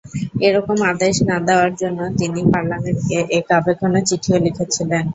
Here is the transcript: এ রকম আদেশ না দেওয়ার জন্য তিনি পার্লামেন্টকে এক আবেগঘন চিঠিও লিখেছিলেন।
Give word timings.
এ 0.41 0.55
রকম 0.55 0.77
আদেশ 0.91 1.15
না 1.29 1.37
দেওয়ার 1.47 1.71
জন্য 1.81 1.99
তিনি 2.19 2.39
পার্লামেন্টকে 2.53 3.17
এক 3.37 3.47
আবেগঘন 3.57 3.93
চিঠিও 4.09 4.37
লিখেছিলেন। 4.45 5.05